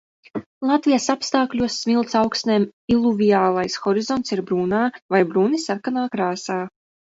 Latvijas 0.69 1.03
apstākļos 1.13 1.75
smilts 1.81 2.17
augsnēm 2.21 2.65
iluviālais 2.95 3.77
horizonts 3.85 4.35
ir 4.37 4.43
brūnā 4.51 4.83
vai 5.17 5.23
brūni 5.35 5.63
sarkanā 5.69 6.11
krāsā. 6.19 6.61